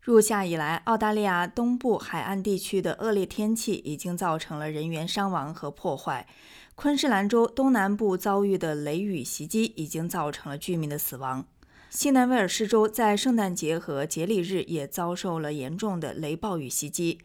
[0.00, 6.26] 入夏以来，澳大利亚东部海岸地区的恶劣天气已经造成了人员伤亡和破坏。
[6.74, 11.44] 昆士兰州东南部遭遇的雷雨袭击已经造成了居民的死亡。
[11.90, 17.18] 西南威尔士州在圣诞节和节礼日也遭受了严重的雷暴雨袭击。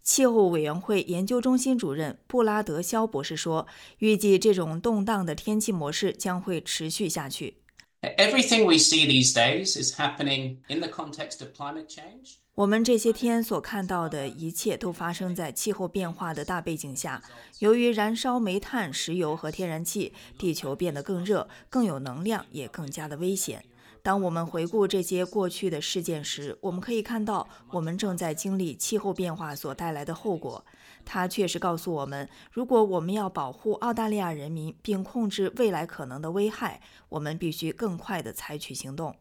[0.00, 3.66] 气候委员会研究中心主任布拉德肖博士说
[3.98, 7.56] ：“预计这种动荡的天气模式将会持续下去。”
[8.02, 12.36] Everything we see these days is happening in the context of climate change.
[12.54, 17.22] 我们这些天所看到的一切都发生在气候变化的大背景下。
[17.58, 23.64] 由于燃烧煤炭、石油和天然气，地球变得更热、更有能量，也更加的危险。
[24.02, 30.64] 当我们回顾这些过去的事件时，我们可以看到，我们正在经历气候变化所带来的后果。
[31.04, 39.16] 它确实告诉我们，如果我们要保护澳大利亚人民并控制未来可能的危害，我们必须更快地采取行动。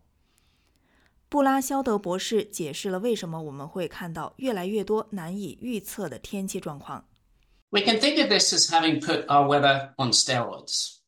[1.27, 7.05] 布拉肖德博士解释了为什么我们会看到越来越多难以预测的天气状况。
[7.69, 10.98] We can think of this as having put our weather on steroids.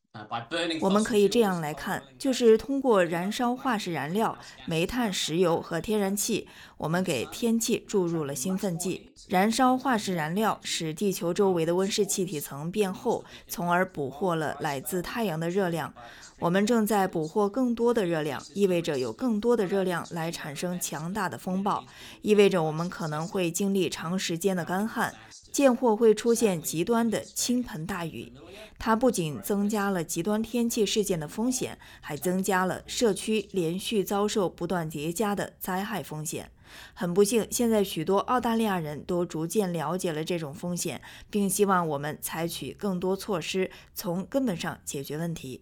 [0.80, 6.46] 我们可以这样来看，就是通过燃烧化石燃料、煤炭、石油和天然气，
[6.76, 9.10] 我们给天气注入了兴奋剂。
[9.28, 15.92] 燃烧化石燃料使地球周围的温室气体层变厚，从而捕获了来自太阳的热量。
[16.38, 21.82] 我们正在捕获更多的热量，意味着有更多的热量来产生强大的风暴，
[22.20, 25.14] 意味着我们可能会经历长时间的干旱。
[25.52, 28.32] 见或会出现极端的倾盆大雨，
[28.78, 36.50] 它不仅增加了极端天气事件的风险，还增加了社区连续遭受不断叠加的灾害风险。
[36.94, 45.60] 很不幸，现在许多澳大利亚人都逐渐了解了这种风险，并希望我们采取更多措施，从根本上解决问题。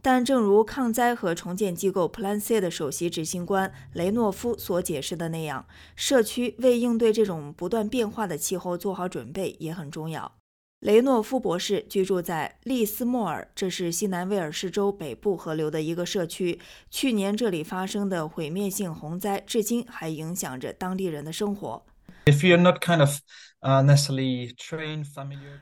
[0.00, 10.32] 但正如抗灾和重建机构 Plan C 的首席执行官雷诺夫所解释的那样，社区为应对这种不断变化的气候做好准备也很重要。
[10.80, 16.58] 雷诺夫博士居住在利斯莫尔，这是西南威尔士州北部河流的一个社区。
[16.90, 21.84] 去年这里发生的毁灭性洪灾，至今还影响着当地人的生活。
[22.24, 23.10] If you're not kind of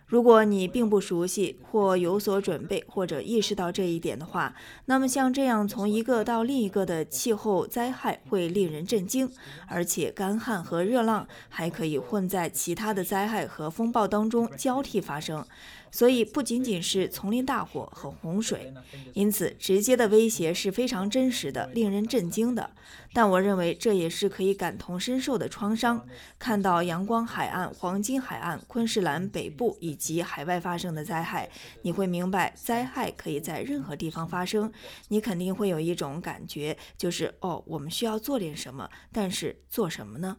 [0.06, 4.55] 如果你并不熟悉或有所准备或者意识到这一点的话，
[4.87, 9.31] 那么像这样从一个到另一个的气候灾害会令人震惊，
[9.69, 15.44] 而且干旱和热浪还可以混在其他的灾害和风暴当中交替发生。
[15.93, 18.72] 所以不仅仅是丛林大火和洪水，
[19.12, 22.71] 因此直接的威胁是非常真实的、令人震惊的。
[23.12, 26.06] 但我认为这也是可以感同身受的创伤。
[26.38, 31.51] 看到阳光海岸、黄黄金海岸、昆士兰北部以及海外发生的灾害，
[31.83, 34.73] 你会明白灾害可以在任何地方发生。
[35.09, 40.37] 你肯定会有一种感觉，就是哦，我们需要做点什么，但是做什么呢？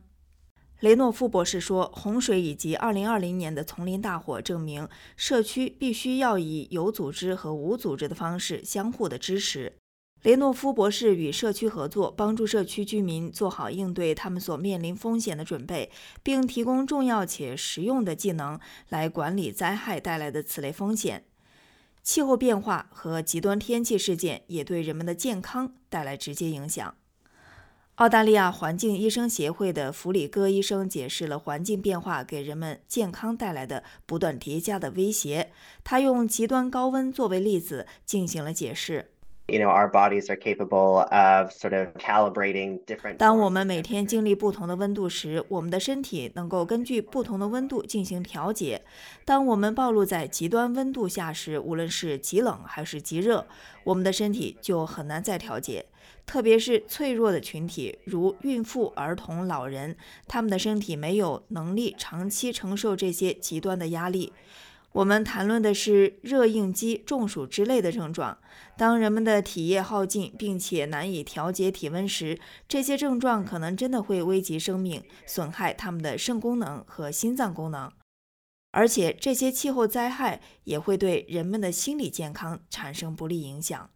[0.80, 9.74] 雷诺夫博士说：“洪水以及2020年的丛林大火证明，社区必须要以有组织和无组织的方式相互的支持。”
[10.24, 15.90] 雷诺夫博士与社区合作，帮助社区居民做好应对他们所面临风险的准备，
[16.22, 21.26] 并提供重要且实用的技能来管理灾害带来的此类风险。
[22.04, 26.96] 气候变化和极端天气事件也对人们的健康带来直接影响。
[27.96, 35.52] 澳大利亚环境医生协会的弗里戈医生解释了环境变化给人们健康带来的不断叠加的威胁。
[35.84, 39.11] 他用极端高温作为例子进行了解释。
[39.52, 43.18] You know, our bodies are capable of sort of calibrating different.
[43.18, 48.82] 当我们每天经历不同的温度时，我们的身体能够根据不同的温度进行调节。
[49.26, 53.46] 当我们暴露在极端温度下时，无论是极冷还是极热，
[53.84, 55.86] 我们的身体就很难再调节。
[56.26, 59.98] 特别是脆弱的群体，如孕妇、儿童、老人，
[60.30, 64.32] 他们的身体没有能力长期承受这些极端的压力。
[64.94, 68.38] 我们谈论的是热应激、中暑之类的症状。
[68.78, 77.92] 当人们的体液耗尽，并且难以调节体温时，这些症状可能真的会危及生命，损害他们的肾功能和心脏功能。
[78.72, 83.90] 而且，这些气候灾害也会对人们的心理健康产生不利影响。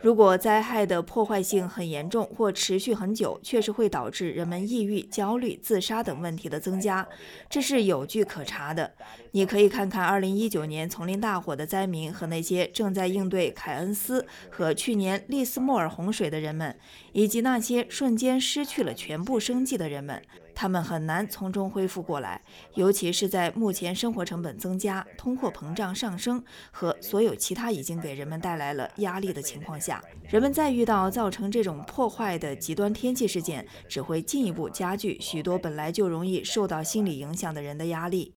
[0.00, 7.06] 如果灾害的破坏性很严重或持续很久，确实会导致人们抑郁、焦虑、自杀等问题的增加，
[7.48, 8.92] 这是有据可查的。
[9.30, 16.76] 你可以看看2019年丛林大火的灾民和那些正在应对凯恩斯和去年利斯莫尔洪水的人们，
[17.12, 20.20] 以及那些瞬间失去了全部生计的人们。
[20.54, 22.42] 他们很难从中恢复过来，
[22.74, 26.42] 尤其是在目前生活成本增加、通货膨胀上升
[26.72, 38.32] 和所有其他已经给给人们带来了压力的情况下，人们再遇到造成这种破坏的极端天气事件，只会进一步加剧许多本来就容易受到心理影响的人的压力。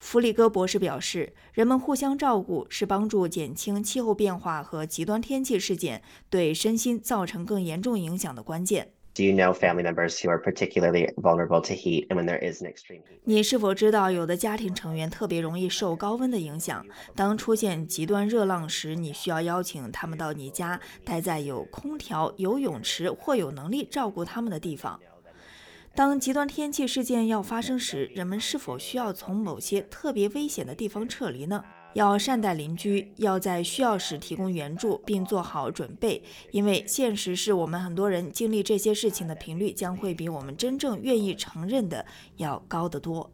[0.00, 8.94] 弗里戈博士表示，人们互相照顾是帮助减轻气候变化和极端天气事件对身心造成更严重影响的关键。
[9.14, 12.72] Do you know family members who are particularly vulnerable to heat and when there is an
[12.72, 13.20] extreme heat?
[13.24, 16.82] 你是否知道有的家庭成员特别容易受高温的影响？
[17.14, 24.98] 当出现极端热浪时，你需要邀请他们到你家，待在有空调、有泳池或有能力照顾他们的地方。
[25.94, 31.62] 当极端天气事件要发生时，人们是否需要从某些特别危险的地方撤离呢？
[31.94, 42.06] 要善待邻居，要在需要时提供援助，并做好准备，因为现实是我们很多人经历这些事情的频率将会比我们真正愿意承认的
[42.36, 43.30] 要高得多。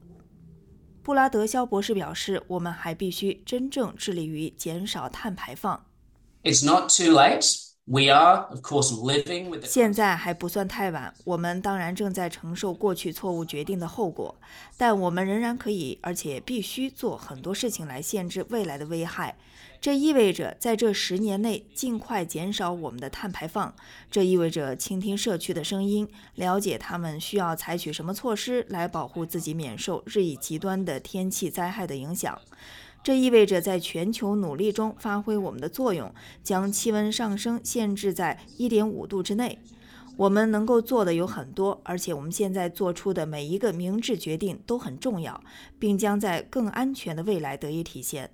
[1.03, 5.87] 布拉德肖博士表示，我们还必须真正致力于减少碳排放。
[6.43, 7.68] It's not too late.
[7.91, 14.37] We are, of course, living with 现在还不算太晚，我们当然正在承受过去错误决定的后果，
[14.77, 19.37] 但我们仍然可以，而且必须做很多事情来限制未来的危害。
[19.81, 23.75] 这意味着在这十年内尽快减少我们的碳排放，
[24.11, 32.39] 这意味着倾听社区的声音，了解他们需要采取什么措施来保护自己免受日益极端的天气灾害的影响。
[33.03, 39.59] 这意味着在全球努力中发挥我们的作用，将气温上升限制在1.5度之内。
[40.17, 45.43] 我们能够做的有很多，而且我们现在做出的每一个明智决定都很重要，
[45.79, 48.33] 并将在更安全的未来得以体现。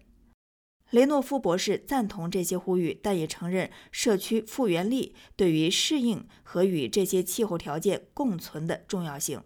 [0.90, 9.42] 雷诺夫博士赞同这些呼吁，但也承认社区复原力对于适应和与这些气候条件共存的重要性。